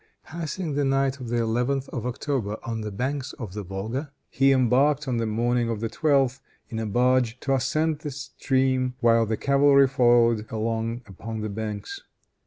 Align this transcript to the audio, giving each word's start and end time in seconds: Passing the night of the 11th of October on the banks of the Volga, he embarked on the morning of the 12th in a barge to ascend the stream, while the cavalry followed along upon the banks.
Passing 0.23 0.73
the 0.73 0.83
night 0.83 1.19
of 1.19 1.29
the 1.29 1.35
11th 1.35 1.87
of 1.89 2.07
October 2.07 2.57
on 2.63 2.81
the 2.81 2.89
banks 2.91 3.33
of 3.33 3.53
the 3.53 3.61
Volga, 3.61 4.11
he 4.31 4.51
embarked 4.51 5.07
on 5.07 5.17
the 5.17 5.27
morning 5.27 5.69
of 5.69 5.79
the 5.79 5.89
12th 5.89 6.39
in 6.69 6.79
a 6.79 6.87
barge 6.87 7.39
to 7.41 7.53
ascend 7.53 7.99
the 7.99 8.09
stream, 8.09 8.95
while 8.99 9.27
the 9.27 9.37
cavalry 9.37 9.87
followed 9.87 10.49
along 10.51 11.03
upon 11.05 11.41
the 11.41 11.49
banks. 11.49 11.99